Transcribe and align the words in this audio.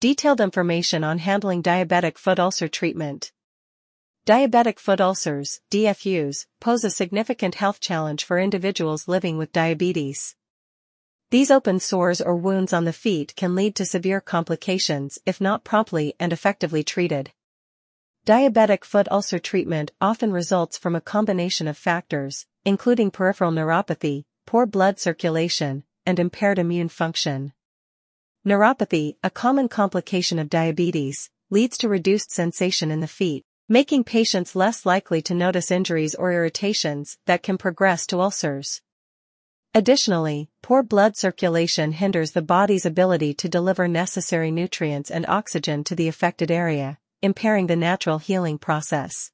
Detailed 0.00 0.40
information 0.40 1.02
on 1.02 1.18
handling 1.18 1.60
diabetic 1.60 2.18
foot 2.18 2.38
ulcer 2.38 2.68
treatment. 2.68 3.32
Diabetic 4.26 4.78
foot 4.78 5.00
ulcers, 5.00 5.60
DFUs, 5.72 6.46
pose 6.60 6.84
a 6.84 6.90
significant 6.90 7.56
health 7.56 7.80
challenge 7.80 8.22
for 8.22 8.38
individuals 8.38 9.08
living 9.08 9.38
with 9.38 9.50
diabetes. 9.50 10.36
These 11.30 11.50
open 11.50 11.80
sores 11.80 12.20
or 12.20 12.36
wounds 12.36 12.72
on 12.72 12.84
the 12.84 12.92
feet 12.92 13.34
can 13.34 13.56
lead 13.56 13.74
to 13.74 13.84
severe 13.84 14.20
complications 14.20 15.18
if 15.26 15.40
not 15.40 15.64
promptly 15.64 16.14
and 16.20 16.32
effectively 16.32 16.84
treated. 16.84 17.32
Diabetic 18.24 18.84
foot 18.84 19.08
ulcer 19.10 19.40
treatment 19.40 19.90
often 20.00 20.30
results 20.30 20.78
from 20.78 20.94
a 20.94 21.00
combination 21.00 21.66
of 21.66 21.76
factors, 21.76 22.46
including 22.64 23.10
peripheral 23.10 23.50
neuropathy, 23.50 24.26
poor 24.46 24.64
blood 24.64 25.00
circulation, 25.00 25.82
and 26.06 26.20
impaired 26.20 26.60
immune 26.60 26.88
function. 26.88 27.52
Neuropathy, 28.46 29.16
a 29.22 29.30
common 29.30 29.68
complication 29.68 30.38
of 30.38 30.48
diabetes, 30.48 31.28
leads 31.50 31.76
to 31.78 31.88
reduced 31.88 32.30
sensation 32.30 32.90
in 32.90 33.00
the 33.00 33.08
feet, 33.08 33.44
making 33.68 34.04
patients 34.04 34.54
less 34.54 34.86
likely 34.86 35.20
to 35.20 35.34
notice 35.34 35.70
injuries 35.70 36.14
or 36.14 36.32
irritations 36.32 37.18
that 37.26 37.42
can 37.42 37.58
progress 37.58 38.06
to 38.06 38.20
ulcers. 38.20 38.80
Additionally, 39.74 40.48
poor 40.62 40.82
blood 40.82 41.16
circulation 41.16 41.92
hinders 41.92 42.30
the 42.30 42.40
body's 42.40 42.86
ability 42.86 43.34
to 43.34 43.48
deliver 43.48 43.88
necessary 43.88 44.50
nutrients 44.50 45.10
and 45.10 45.26
oxygen 45.26 45.82
to 45.84 45.94
the 45.94 46.08
affected 46.08 46.50
area, 46.50 46.98
impairing 47.20 47.66
the 47.66 47.76
natural 47.76 48.18
healing 48.18 48.56
process. 48.56 49.32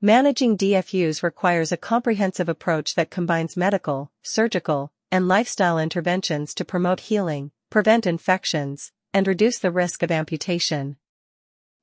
Managing 0.00 0.56
DFUs 0.56 1.22
requires 1.22 1.70
a 1.70 1.76
comprehensive 1.76 2.48
approach 2.48 2.94
that 2.94 3.10
combines 3.10 3.56
medical, 3.56 4.10
surgical, 4.22 4.90
and 5.12 5.28
lifestyle 5.28 5.78
interventions 5.78 6.52
to 6.54 6.64
promote 6.64 7.00
healing, 7.00 7.52
prevent 7.70 8.06
infections, 8.06 8.92
and 9.12 9.26
reduce 9.26 9.58
the 9.58 9.70
risk 9.70 10.02
of 10.02 10.10
amputation. 10.10 10.96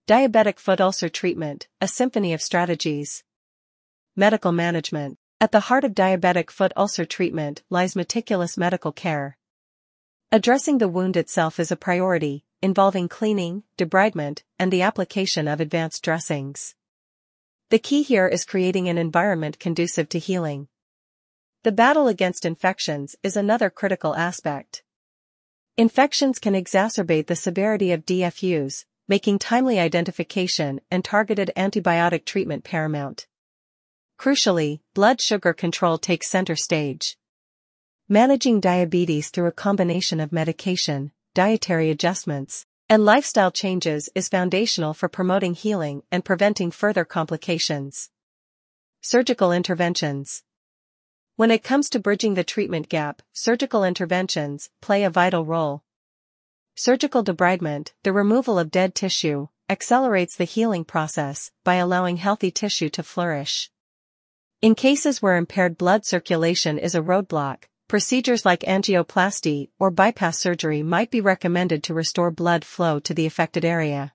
Diabetic 0.07 0.59
foot 0.59 0.81
ulcer 0.81 1.09
treatment, 1.09 1.67
a 1.81 1.87
symphony 1.87 2.33
of 2.33 2.41
strategies. 2.41 3.23
Medical 4.15 4.51
management. 4.51 5.17
At 5.41 5.51
the 5.51 5.61
heart 5.61 5.83
of 5.83 5.93
diabetic 5.93 6.49
foot 6.49 6.71
ulcer 6.77 7.05
treatment 7.05 7.63
lies 7.69 7.95
meticulous 7.95 8.57
medical 8.57 8.91
care. 8.91 9.37
Addressing 10.31 10.77
the 10.77 10.87
wound 10.87 11.17
itself 11.17 11.59
is 11.59 11.71
a 11.71 11.75
priority, 11.75 12.45
involving 12.61 13.09
cleaning, 13.09 13.63
debridement, 13.77 14.43
and 14.57 14.71
the 14.71 14.81
application 14.81 15.47
of 15.47 15.59
advanced 15.59 16.03
dressings. 16.03 16.75
The 17.69 17.79
key 17.79 18.03
here 18.03 18.27
is 18.27 18.45
creating 18.45 18.87
an 18.87 18.97
environment 18.97 19.59
conducive 19.59 20.07
to 20.09 20.19
healing. 20.19 20.69
The 21.63 21.71
battle 21.71 22.07
against 22.07 22.45
infections 22.45 23.15
is 23.23 23.35
another 23.35 23.69
critical 23.69 24.15
aspect. 24.15 24.83
Infections 25.75 26.37
can 26.37 26.53
exacerbate 26.53 27.25
the 27.25 27.35
severity 27.35 27.91
of 27.91 28.05
DFUs, 28.05 28.85
making 29.07 29.39
timely 29.39 29.79
identification 29.79 30.79
and 30.91 31.03
targeted 31.03 31.51
antibiotic 31.57 32.25
treatment 32.25 32.63
paramount. 32.63 33.25
Crucially, 34.19 34.81
blood 34.93 35.19
sugar 35.19 35.51
control 35.51 35.97
takes 35.97 36.29
center 36.29 36.55
stage. 36.55 37.17
Managing 38.07 38.59
diabetes 38.59 39.31
through 39.31 39.47
a 39.47 39.51
combination 39.51 40.19
of 40.19 40.31
medication, 40.31 41.11
dietary 41.33 41.89
adjustments, 41.89 42.67
and 42.87 43.03
lifestyle 43.03 43.49
changes 43.49 44.09
is 44.13 44.29
foundational 44.29 44.93
for 44.93 45.09
promoting 45.09 45.55
healing 45.55 46.03
and 46.11 46.23
preventing 46.23 46.69
further 46.69 47.03
complications. 47.03 48.11
Surgical 49.01 49.51
interventions. 49.51 50.43
When 51.35 51.49
it 51.49 51.63
comes 51.63 51.89
to 51.89 51.99
bridging 51.99 52.35
the 52.35 52.43
treatment 52.43 52.89
gap, 52.89 53.23
surgical 53.33 53.83
interventions 53.83 54.69
play 54.81 55.03
a 55.03 55.09
vital 55.09 55.45
role. 55.45 55.81
Surgical 56.75 57.23
debridement, 57.23 57.93
the 58.03 58.13
removal 58.13 58.59
of 58.59 58.69
dead 58.69 58.93
tissue, 58.93 59.47
accelerates 59.67 60.35
the 60.35 60.43
healing 60.43 60.85
process 60.85 61.49
by 61.63 61.75
allowing 61.75 62.17
healthy 62.17 62.51
tissue 62.51 62.87
to 62.89 63.01
flourish. 63.01 63.71
In 64.61 64.75
cases 64.75 65.23
where 65.23 65.35
impaired 65.35 65.75
blood 65.75 66.05
circulation 66.05 66.77
is 66.77 66.93
a 66.93 67.01
roadblock, 67.01 67.63
procedures 67.87 68.45
like 68.45 68.59
angioplasty 68.59 69.69
or 69.79 69.89
bypass 69.89 70.37
surgery 70.37 70.83
might 70.83 71.09
be 71.09 71.19
recommended 71.19 71.81
to 71.83 71.95
restore 71.95 72.29
blood 72.29 72.63
flow 72.63 72.99
to 72.99 73.13
the 73.15 73.25
affected 73.25 73.65
area. 73.65 74.13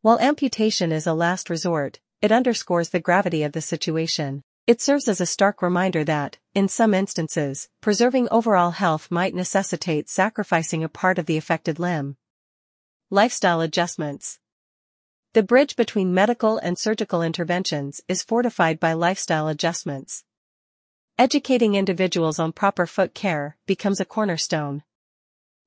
While 0.00 0.18
amputation 0.18 0.92
is 0.92 1.06
a 1.06 1.12
last 1.12 1.50
resort, 1.50 2.00
it 2.22 2.32
underscores 2.32 2.88
the 2.88 3.00
gravity 3.00 3.42
of 3.42 3.52
the 3.52 3.60
situation. 3.60 4.44
It 4.64 4.80
serves 4.80 5.08
as 5.08 5.20
a 5.20 5.26
stark 5.26 5.60
reminder 5.60 6.04
that, 6.04 6.38
in 6.54 6.68
some 6.68 6.94
instances, 6.94 7.68
preserving 7.80 8.28
overall 8.30 8.70
health 8.70 9.10
might 9.10 9.34
necessitate 9.34 10.08
sacrificing 10.08 10.84
a 10.84 10.88
part 10.88 11.18
of 11.18 11.26
the 11.26 11.36
affected 11.36 11.80
limb. 11.80 12.16
Lifestyle 13.10 13.60
adjustments. 13.60 14.38
The 15.32 15.42
bridge 15.42 15.74
between 15.74 16.14
medical 16.14 16.58
and 16.58 16.78
surgical 16.78 17.22
interventions 17.22 18.02
is 18.06 18.22
fortified 18.22 18.78
by 18.78 18.92
lifestyle 18.92 19.48
adjustments. 19.48 20.22
Educating 21.18 21.74
individuals 21.74 22.38
on 22.38 22.52
proper 22.52 22.86
foot 22.86 23.14
care 23.14 23.56
becomes 23.66 23.98
a 23.98 24.04
cornerstone. 24.04 24.84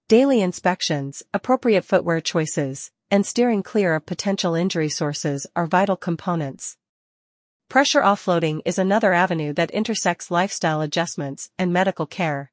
Daily 0.07 0.39
inspections, 0.39 1.21
appropriate 1.33 1.83
footwear 1.83 2.21
choices, 2.21 2.91
and 3.11 3.25
steering 3.25 3.61
clear 3.61 3.93
of 3.93 4.05
potential 4.05 4.55
injury 4.55 4.89
sources 4.89 5.45
are 5.53 5.67
vital 5.67 5.97
components. 5.97 6.77
Pressure 7.69 8.01
offloading 8.01 8.61
is 8.63 8.77
another 8.77 9.11
avenue 9.11 9.51
that 9.53 9.71
intersects 9.71 10.31
lifestyle 10.31 10.81
adjustments 10.81 11.49
and 11.57 11.73
medical 11.73 12.05
care. 12.05 12.51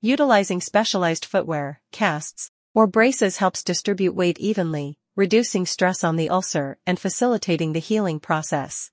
Utilizing 0.00 0.60
specialized 0.60 1.24
footwear, 1.24 1.82
casts, 1.90 2.50
or 2.74 2.86
braces 2.86 3.38
helps 3.38 3.62
distribute 3.62 4.14
weight 4.14 4.38
evenly, 4.38 4.96
reducing 5.16 5.66
stress 5.66 6.02
on 6.02 6.16
the 6.16 6.30
ulcer 6.30 6.78
and 6.86 6.98
facilitating 6.98 7.72
the 7.72 7.80
healing 7.80 8.20
process. 8.20 8.90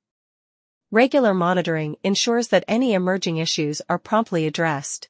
Regular 0.92 1.34
monitoring 1.34 1.96
ensures 2.04 2.50
that 2.50 2.66
any 2.68 2.94
emerging 2.94 3.38
issues 3.38 3.82
are 3.88 4.00
promptly 4.00 4.48
addressed. 4.48 5.08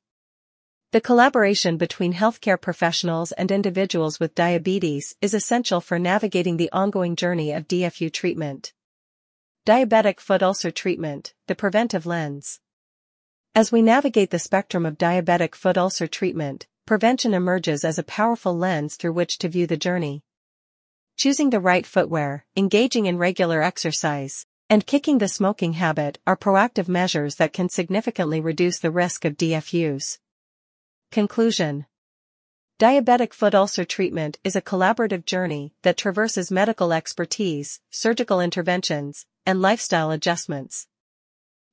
The 0.91 1.01
collaboration 1.01 1.77
between 1.77 2.13
healthcare 2.13 2.59
professionals 2.59 3.31
and 3.31 3.51
individuals 3.51 4.19
with 4.19 4.35
diabetes 4.35 5.15
is 5.21 5.33
essential 5.33 5.81
for 5.81 5.97
navigating 5.97 6.57
the 6.57 6.71
ongoing 6.71 7.15
journey 7.15 7.53
of 7.53 7.67
DFU 7.67 8.11
treatment. 8.11 8.73
Diabetic 9.69 10.19
foot 10.19 10.41
ulcer 10.41 10.71
treatment, 10.71 11.35
the 11.45 11.53
preventive 11.53 12.07
lens. 12.07 12.59
As 13.53 13.71
we 13.71 13.83
navigate 13.83 14.31
the 14.31 14.39
spectrum 14.39 14.83
of 14.83 14.97
diabetic 14.97 15.53
foot 15.53 15.77
ulcer 15.77 16.07
treatment, 16.07 16.65
prevention 16.87 17.35
emerges 17.35 17.85
as 17.85 17.99
a 17.99 18.03
powerful 18.03 18.57
lens 18.57 18.95
through 18.95 19.13
which 19.13 19.37
to 19.37 19.47
view 19.47 19.67
the 19.67 19.77
journey. 19.77 20.23
Choosing 21.17 21.51
the 21.51 21.59
right 21.59 21.85
footwear, 21.85 22.47
engaging 22.57 23.05
in 23.05 23.19
regular 23.19 23.61
exercise, 23.61 24.47
and 24.71 24.87
kicking 24.87 25.19
the 25.19 25.27
smoking 25.27 25.73
habit 25.73 26.17
are 26.25 26.35
proactive 26.35 26.87
measures 26.87 27.35
that 27.35 27.53
can 27.53 27.69
significantly 27.69 28.41
reduce 28.41 28.79
the 28.79 28.89
risk 28.89 29.23
of 29.23 29.37
DFUs. 29.37 30.17
Conclusion 31.11 31.85
Diabetic 32.79 33.33
foot 33.33 33.53
ulcer 33.53 33.85
treatment 33.85 34.39
is 34.43 34.55
a 34.55 34.61
collaborative 34.63 35.25
journey 35.25 35.73
that 35.83 35.97
traverses 35.97 36.49
medical 36.49 36.91
expertise, 36.91 37.81
surgical 37.91 38.41
interventions, 38.41 39.27
and 39.49 39.63
lifestyle 39.63 40.11
adjustments. 40.11 40.85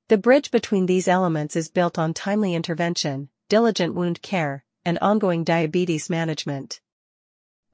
The 0.09 0.17
bridge 0.17 0.51
between 0.51 0.87
these 0.87 1.07
elements 1.07 1.57
is 1.57 1.69
built 1.69 1.99
on 1.99 2.15
timely 2.15 2.55
intervention, 2.55 3.29
diligent 3.51 3.95
wound 3.95 4.23
care, 4.23 4.65
and 4.87 4.99
ongoing 5.01 5.45
diabetes 5.45 6.09
management. 6.09 6.81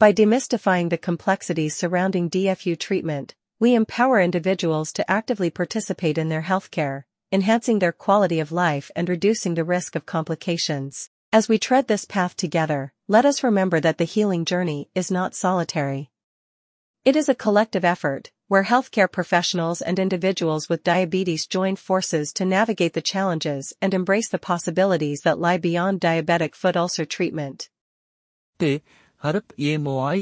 By 0.00 0.12
demystifying 0.12 0.90
the 0.90 0.98
complexities 0.98 1.76
surrounding 1.76 2.28
DFU 2.28 2.76
treatment, 2.76 3.36
we 3.60 3.76
empower 3.76 4.20
individuals 4.20 4.92
to 4.94 5.08
actively 5.08 5.50
participate 5.50 6.18
in 6.18 6.30
their 6.30 6.42
healthcare, 6.42 7.04
enhancing 7.30 7.78
their 7.78 7.92
quality 7.92 8.40
of 8.40 8.50
life 8.50 8.90
and 8.96 9.08
reducing 9.08 9.54
the 9.54 9.62
risk 9.62 9.94
of 9.94 10.04
complications. 10.04 11.10
As 11.32 11.48
we 11.48 11.60
tread 11.60 11.86
this 11.86 12.04
path 12.04 12.34
together, 12.34 12.92
let 13.06 13.24
us 13.24 13.44
remember 13.44 13.78
that 13.78 13.98
the 13.98 14.04
healing 14.04 14.44
journey 14.44 14.88
is 14.96 15.12
not 15.12 15.36
solitary. 15.36 16.10
It 17.04 17.14
is 17.14 17.28
a 17.28 17.36
collective 17.36 17.84
effort, 17.84 18.32
where 18.52 18.64
healthcare 18.64 19.10
professionals 19.10 19.80
and 19.80 19.98
individuals 19.98 20.68
with 20.68 20.84
diabetes 20.84 21.46
join 21.46 21.74
forces 21.74 22.34
to 22.34 22.44
navigate 22.44 22.92
the 22.92 23.00
challenges 23.00 23.72
and 23.80 23.94
embrace 23.94 24.28
the 24.28 24.38
possibilities 24.38 25.22
that 25.22 25.38
lie 25.38 25.56
beyond 25.56 25.98
diabetic 25.98 26.54
foot 26.54 26.76
ulcer 26.76 27.06
treatment. 27.06 27.70
T. 28.58 28.82
Harp 29.16 29.54
A 29.58 29.72
M 29.72 29.86
O 29.86 30.00
I 30.00 30.16